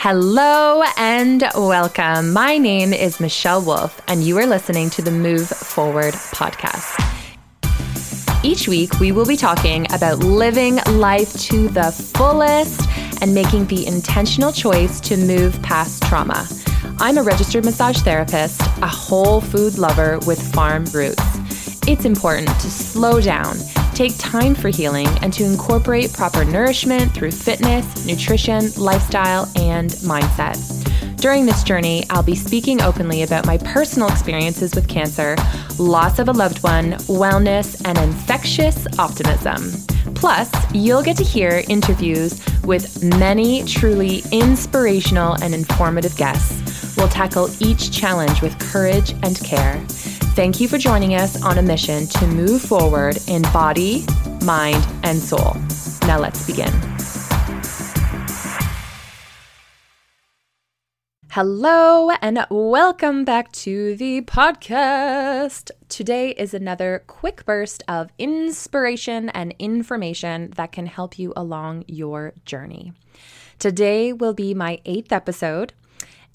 [0.00, 2.32] Hello and welcome.
[2.32, 6.94] My name is Michelle Wolf, and you are listening to the Move Forward podcast.
[8.44, 12.88] Each week, we will be talking about living life to the fullest
[13.20, 16.46] and making the intentional choice to move past trauma.
[17.00, 21.24] I'm a registered massage therapist, a whole food lover with farm roots.
[21.88, 23.56] It's important to slow down,
[23.98, 30.56] take time for healing, and to incorporate proper nourishment through fitness, nutrition, lifestyle, and mindset.
[31.16, 35.34] During this journey, I'll be speaking openly about my personal experiences with cancer,
[35.80, 39.72] loss of a loved one, wellness, and infectious optimism.
[40.14, 46.96] Plus, you'll get to hear interviews with many truly inspirational and informative guests.
[46.96, 49.84] We'll tackle each challenge with courage and care.
[50.38, 54.06] Thank you for joining us on a mission to move forward in body,
[54.44, 55.56] mind, and soul.
[56.06, 56.70] Now let's begin.
[61.30, 65.72] Hello, and welcome back to the podcast.
[65.88, 72.32] Today is another quick burst of inspiration and information that can help you along your
[72.44, 72.92] journey.
[73.58, 75.72] Today will be my eighth episode.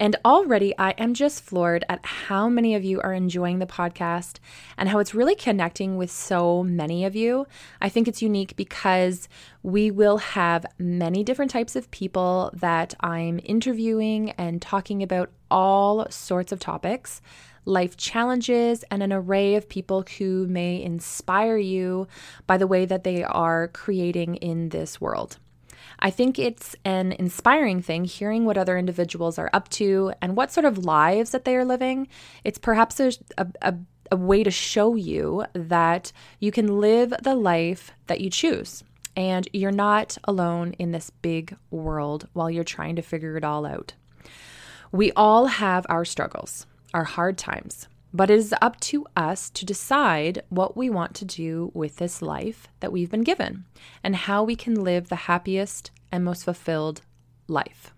[0.00, 4.38] And already I am just floored at how many of you are enjoying the podcast
[4.76, 7.46] and how it's really connecting with so many of you.
[7.80, 9.28] I think it's unique because
[9.62, 16.06] we will have many different types of people that I'm interviewing and talking about all
[16.10, 17.20] sorts of topics
[17.64, 22.08] life challenges, and an array of people who may inspire you
[22.46, 25.38] by the way that they are creating in this world.
[25.98, 30.52] I think it's an inspiring thing hearing what other individuals are up to and what
[30.52, 32.08] sort of lives that they are living.
[32.44, 33.74] It's perhaps a, a,
[34.10, 38.84] a way to show you that you can live the life that you choose.
[39.16, 43.66] And you're not alone in this big world while you're trying to figure it all
[43.66, 43.94] out.
[44.90, 47.88] We all have our struggles, our hard times.
[48.14, 52.20] But it is up to us to decide what we want to do with this
[52.20, 53.64] life that we've been given
[54.04, 57.00] and how we can live the happiest and most fulfilled
[57.48, 57.94] life.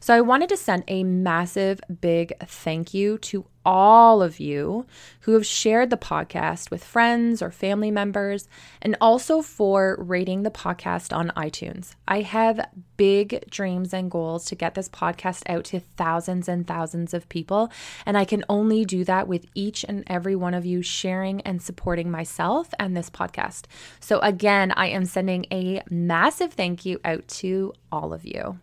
[0.00, 4.86] So I wanted to send a massive, big thank you to all of you
[5.20, 8.48] who have shared the podcast with friends or family members,
[8.80, 11.94] and also for rating the podcast on iTunes.
[12.08, 17.14] I have big dreams and goals to get this podcast out to thousands and thousands
[17.14, 17.70] of people,
[18.04, 21.62] and I can only do that with each and every one of you sharing and
[21.62, 23.64] supporting myself and this podcast.
[24.00, 28.58] So, again, I am sending a massive thank you out to all of you.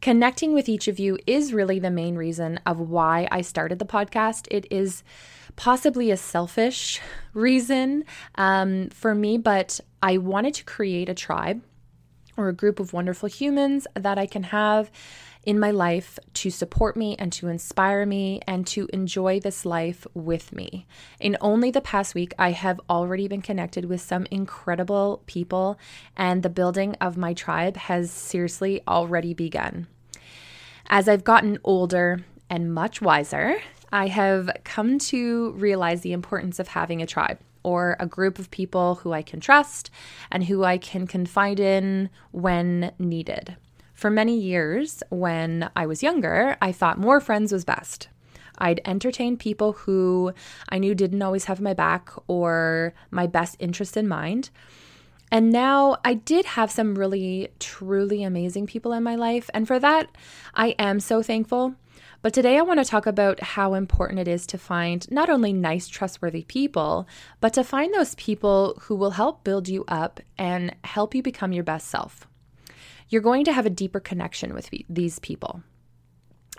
[0.00, 3.84] Connecting with each of you is really the main reason of why I started the
[3.84, 4.46] podcast.
[4.50, 5.02] It is
[5.56, 7.00] possibly a selfish
[7.34, 8.04] reason
[8.36, 11.62] um, for me, but I wanted to create a tribe
[12.36, 14.90] or a group of wonderful humans that I can have
[15.48, 20.06] in my life to support me and to inspire me and to enjoy this life
[20.12, 20.86] with me.
[21.20, 25.78] In only the past week, I have already been connected with some incredible people,
[26.18, 29.86] and the building of my tribe has seriously already begun.
[30.86, 33.56] As I've gotten older and much wiser,
[33.90, 38.50] I have come to realize the importance of having a tribe or a group of
[38.50, 39.90] people who I can trust
[40.30, 43.56] and who I can confide in when needed.
[43.98, 48.06] For many years, when I was younger, I thought more friends was best.
[48.56, 50.32] I'd entertain people who
[50.68, 54.50] I knew didn't always have my back or my best interest in mind.
[55.32, 59.50] And now I did have some really, truly amazing people in my life.
[59.52, 60.08] And for that,
[60.54, 61.74] I am so thankful.
[62.22, 65.52] But today I want to talk about how important it is to find not only
[65.52, 67.08] nice, trustworthy people,
[67.40, 71.50] but to find those people who will help build you up and help you become
[71.50, 72.28] your best self
[73.08, 75.62] you're going to have a deeper connection with these people.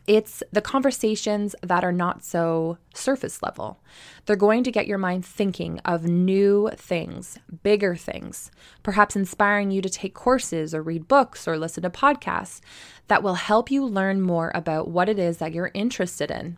[0.07, 3.79] It's the conversations that are not so surface level.
[4.25, 8.49] They're going to get your mind thinking of new things, bigger things,
[8.81, 12.59] perhaps inspiring you to take courses or read books or listen to podcasts
[13.07, 16.57] that will help you learn more about what it is that you're interested in.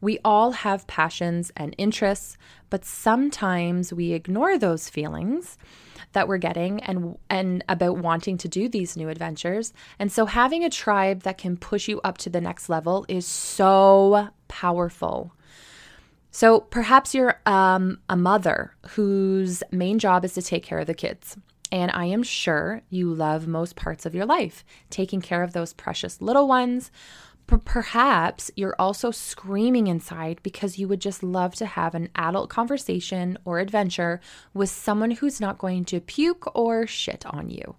[0.00, 2.36] We all have passions and interests,
[2.68, 5.56] but sometimes we ignore those feelings
[6.12, 9.72] that we're getting and and about wanting to do these new adventures.
[9.98, 13.26] And so having a tribe that can push you up to the next level is
[13.26, 15.32] so powerful.
[16.30, 20.94] So perhaps you're um, a mother whose main job is to take care of the
[20.94, 21.36] kids.
[21.70, 25.72] And I am sure you love most parts of your life, taking care of those
[25.72, 26.90] precious little ones,
[27.48, 32.50] but perhaps you're also screaming inside because you would just love to have an adult
[32.50, 34.20] conversation or adventure
[34.54, 37.74] with someone who's not going to puke or shit on you.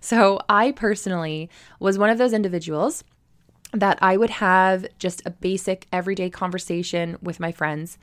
[0.00, 1.48] So, I personally
[1.78, 3.04] was one of those individuals
[3.72, 7.98] that I would have just a basic everyday conversation with my friends.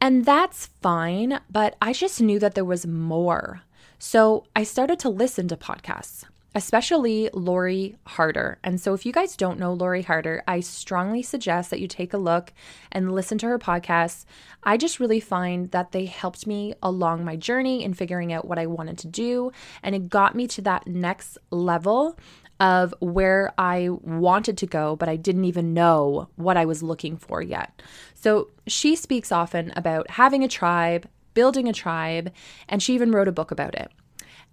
[0.00, 3.62] And that's fine, but I just knew that there was more.
[3.98, 6.24] So I started to listen to podcasts
[6.54, 8.58] especially Lori Harder.
[8.62, 12.12] And so, if you guys don't know Lori Harder, I strongly suggest that you take
[12.12, 12.52] a look
[12.90, 14.24] and listen to her podcasts.
[14.62, 18.58] I just really find that they helped me along my journey in figuring out what
[18.58, 19.52] I wanted to do.
[19.82, 22.18] And it got me to that next level
[22.60, 27.16] of where I wanted to go, but I didn't even know what I was looking
[27.16, 27.82] for yet.
[28.14, 32.30] So, she speaks often about having a tribe, building a tribe,
[32.68, 33.90] and she even wrote a book about it.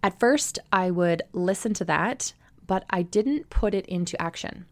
[0.01, 2.33] At first, I would listen to that,
[2.65, 4.65] but I didn't put it into action.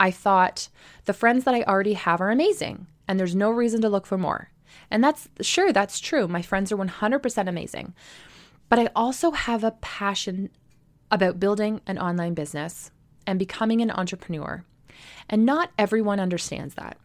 [0.00, 0.68] I thought
[1.04, 4.18] the friends that I already have are amazing and there's no reason to look for
[4.18, 4.50] more.
[4.90, 6.26] And that's sure, that's true.
[6.26, 7.94] My friends are 100% amazing.
[8.68, 10.50] But I also have a passion
[11.10, 12.90] about building an online business
[13.26, 14.64] and becoming an entrepreneur.
[15.28, 16.96] And not everyone understands that.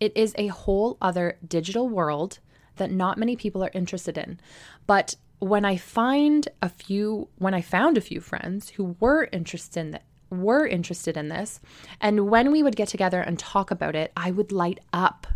[0.00, 2.40] It is a whole other digital world
[2.76, 4.40] that not many people are interested in.
[4.86, 9.80] But when I find a few, when I found a few friends who were interested
[9.80, 11.60] in that, were interested in this,
[12.00, 15.26] and when we would get together and talk about it, I would light up.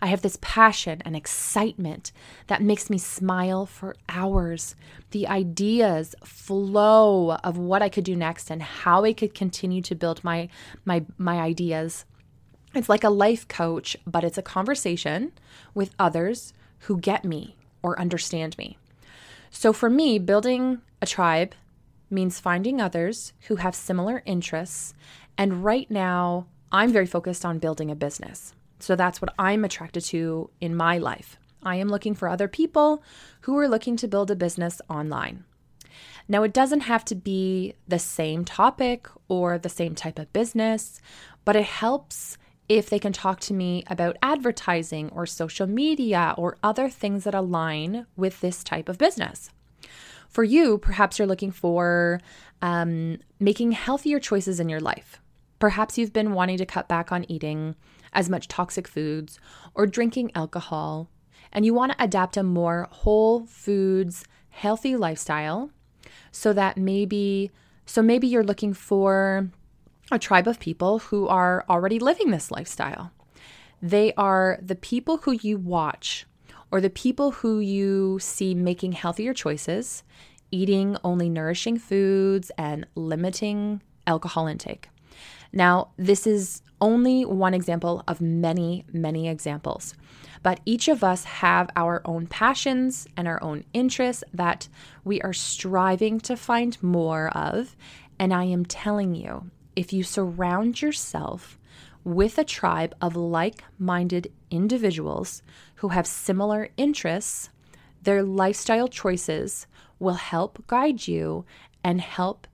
[0.00, 2.12] I have this passion and excitement
[2.46, 4.76] that makes me smile for hours.
[5.10, 9.96] The ideas flow of what I could do next and how I could continue to
[9.96, 10.48] build my
[10.84, 12.04] my my ideas.
[12.76, 15.32] It's like a life coach, but it's a conversation
[15.74, 18.78] with others who get me or understand me.
[19.50, 21.54] So for me, building a tribe
[22.10, 24.94] means finding others who have similar interests.
[25.36, 28.54] And right now, I'm very focused on building a business.
[28.78, 31.38] So that's what I'm attracted to in my life.
[31.62, 33.02] I am looking for other people
[33.42, 35.44] who are looking to build a business online.
[36.28, 41.00] Now, it doesn't have to be the same topic or the same type of business,
[41.44, 42.36] but it helps
[42.68, 47.34] if they can talk to me about advertising or social media or other things that
[47.34, 49.50] align with this type of business.
[50.28, 52.20] For you, perhaps you're looking for
[52.60, 55.20] um, making healthier choices in your life.
[55.58, 57.76] Perhaps you've been wanting to cut back on eating
[58.12, 59.38] as much toxic foods
[59.74, 61.08] or drinking alcohol,
[61.52, 65.70] and you want to adapt a more whole foods, healthy lifestyle
[66.32, 67.50] so that maybe
[67.86, 69.48] so maybe you're looking for
[70.10, 73.10] a tribe of people who are already living this lifestyle.
[73.82, 76.26] They are the people who you watch
[76.70, 80.02] or the people who you see making healthier choices,
[80.50, 84.88] eating only nourishing foods, and limiting alcohol intake.
[85.52, 89.94] Now, this is only one example of many, many examples.
[90.42, 94.68] But each of us have our own passions and our own interests that
[95.04, 97.76] we are striving to find more of.
[98.18, 101.58] And I am telling you, if you surround yourself
[102.02, 105.42] with a tribe of like minded individuals
[105.76, 107.50] who have similar interests,
[108.02, 109.66] their lifestyle choices
[109.98, 111.44] will help guide you
[111.84, 112.46] and help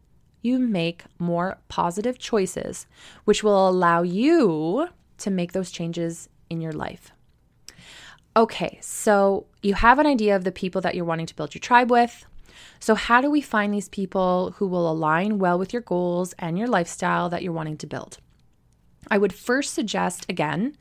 [0.43, 2.87] you make more positive choices,
[3.25, 4.89] which will allow you
[5.19, 7.13] to make those changes in your life.
[8.37, 11.61] Okay, so you have an idea of the people that you're wanting to build your
[11.61, 12.27] tribe with.
[12.81, 16.59] So, how do we find these people who will align well with your goals and
[16.59, 18.19] your lifestyle that you're wanting to build?
[19.11, 20.77] I would first suggest, again,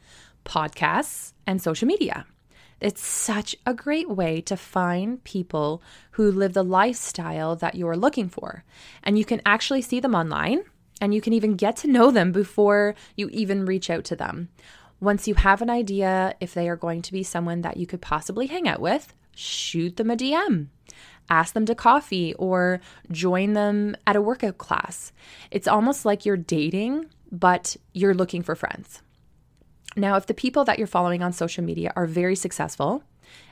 [0.45, 2.25] podcasts and social media.
[2.79, 8.27] It's such a great way to find people who live the lifestyle that you're looking
[8.27, 8.63] for.
[9.03, 10.63] And you can actually see them online
[10.99, 14.49] and you can even get to know them before you even reach out to them.
[14.99, 18.01] Once you have an idea if they are going to be someone that you could
[18.01, 20.67] possibly hang out with, shoot them a DM
[21.31, 25.11] ask them to coffee or join them at a workout class.
[25.49, 29.01] It's almost like you're dating, but you're looking for friends.
[29.95, 33.03] Now, if the people that you're following on social media are very successful,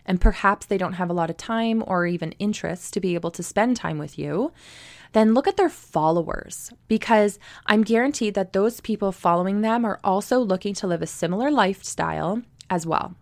[0.05, 3.31] and perhaps they don't have a lot of time or even interest to be able
[3.31, 4.51] to spend time with you,
[5.13, 10.39] then look at their followers because I'm guaranteed that those people following them are also
[10.39, 13.15] looking to live a similar lifestyle as well.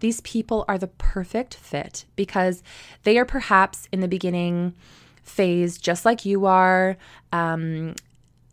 [0.00, 2.62] These people are the perfect fit because
[3.02, 4.74] they are perhaps in the beginning
[5.22, 6.96] phase, just like you are.
[7.32, 7.94] Um,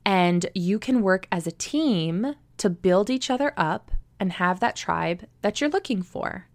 [0.06, 4.76] and you can work as a team to build each other up and have that
[4.76, 6.48] tribe that you're looking for.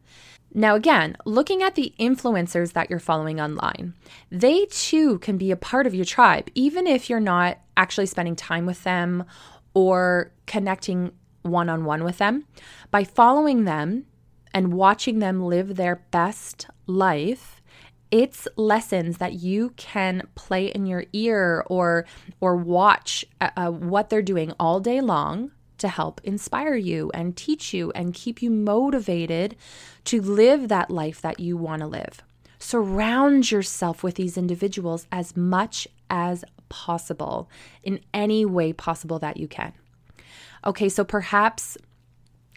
[0.55, 3.95] Now, again, looking at the influencers that you're following online,
[4.31, 8.35] they too can be a part of your tribe, even if you're not actually spending
[8.35, 9.25] time with them
[9.75, 12.47] or connecting one on one with them.
[12.91, 14.07] By following them,
[14.53, 17.59] and watching them live their best life
[18.11, 22.07] it's lessons that you can play in your ear or
[22.41, 27.37] or watch uh, uh, what they're doing all day long to help inspire you and
[27.37, 29.57] teach you and keep you motivated
[30.05, 32.23] to live that life that you want to live.
[32.59, 37.49] Surround yourself with these individuals as much as possible
[37.83, 39.73] in any way possible that you can.
[40.65, 41.79] Okay, so perhaps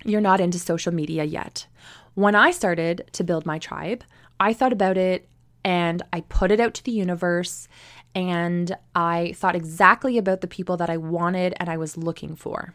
[0.03, 1.67] you're not into social media yet.
[2.13, 4.03] When I started to build my tribe,
[4.39, 5.27] I thought about it
[5.63, 7.67] and I put it out to the universe
[8.13, 12.74] and I thought exactly about the people that I wanted and I was looking for.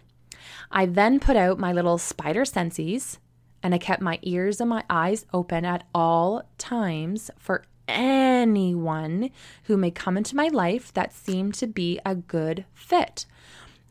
[0.71, 3.19] I then put out my little spider senses
[3.63, 9.31] and I kept my ears and my eyes open at all times for anyone
[9.65, 13.27] who may come into my life that seemed to be a good fit.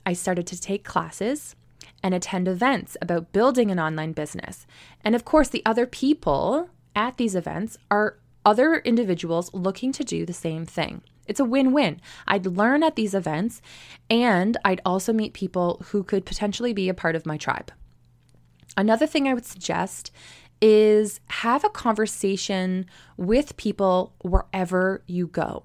[0.05, 1.55] I started to take classes
[2.05, 4.67] and attend events about building an online business.
[5.03, 10.23] And of course, the other people at these events are other individuals looking to do
[10.23, 11.01] the same thing.
[11.25, 11.99] It's a win win.
[12.27, 13.59] I'd learn at these events,
[14.07, 17.71] and I'd also meet people who could potentially be a part of my tribe.
[18.77, 20.11] Another thing I would suggest
[20.61, 22.85] is have a conversation
[23.17, 25.63] with people wherever you go.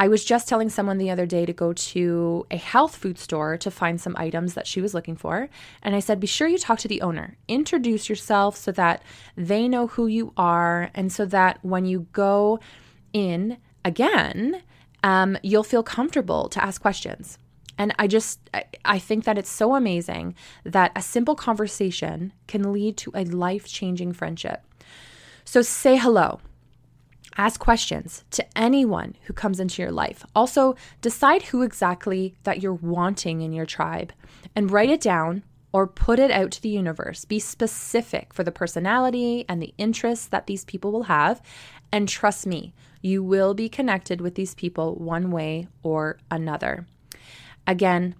[0.00, 3.56] I was just telling someone the other day to go to a health food store
[3.58, 5.48] to find some items that she was looking for.
[5.82, 7.36] And I said, be sure you talk to the owner.
[7.48, 9.02] Introduce yourself so that
[9.36, 12.60] they know who you are and so that when you go
[13.12, 14.62] in again,
[15.02, 17.36] um, you'll feel comfortable to ask questions.
[17.76, 18.38] And I just,
[18.84, 23.66] I think that it's so amazing that a simple conversation can lead to a life
[23.66, 24.64] changing friendship.
[25.44, 26.40] So say hello.
[27.38, 30.26] Ask questions to anyone who comes into your life.
[30.34, 34.12] Also, decide who exactly that you're wanting in your tribe
[34.56, 37.24] and write it down or put it out to the universe.
[37.24, 41.40] Be specific for the personality and the interests that these people will have.
[41.92, 46.86] And trust me, you will be connected with these people one way or another.
[47.68, 48.16] Again,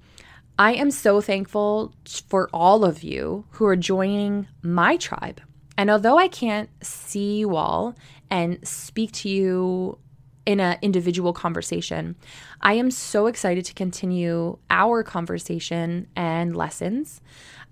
[0.58, 1.92] I am so thankful
[2.28, 5.40] for all of you who are joining my tribe.
[5.76, 7.94] And although I can't see you all
[8.30, 9.98] and speak to you
[10.46, 12.16] in an individual conversation,
[12.62, 17.20] I am so excited to continue our conversation and lessons.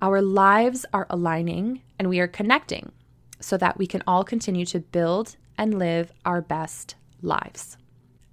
[0.03, 2.93] Our lives are aligning and we are connecting
[3.41, 7.79] so that we can all continue to build and live our best lives.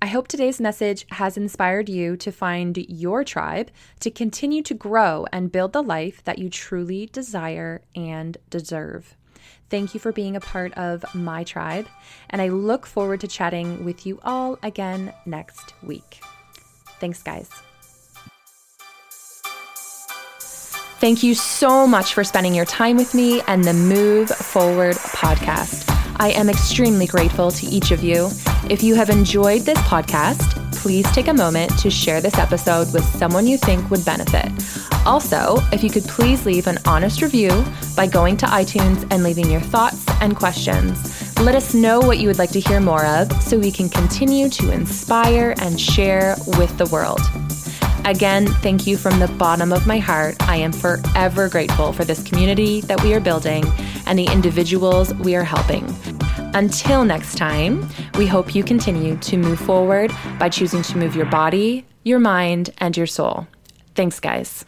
[0.01, 5.25] I hope today's message has inspired you to find your tribe to continue to grow
[5.31, 9.15] and build the life that you truly desire and deserve.
[9.73, 11.87] Thank you for being a part of my tribe,
[12.29, 16.21] and I look forward to chatting with you all again next week.
[16.99, 17.49] Thanks, guys.
[20.99, 25.89] Thank you so much for spending your time with me and the Move Forward podcast.
[26.19, 28.29] I am extremely grateful to each of you.
[28.69, 33.03] If you have enjoyed this podcast, please take a moment to share this episode with
[33.03, 34.51] someone you think would benefit.
[35.05, 39.51] Also, if you could please leave an honest review by going to iTunes and leaving
[39.51, 41.39] your thoughts and questions.
[41.39, 44.49] Let us know what you would like to hear more of so we can continue
[44.49, 47.19] to inspire and share with the world.
[48.05, 50.35] Again, thank you from the bottom of my heart.
[50.41, 53.65] I am forever grateful for this community that we are building
[54.05, 55.85] and the individuals we are helping.
[56.53, 61.25] Until next time, we hope you continue to move forward by choosing to move your
[61.25, 63.47] body, your mind, and your soul.
[63.95, 64.65] Thanks, guys.